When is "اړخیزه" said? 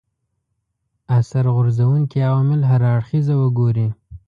2.95-3.33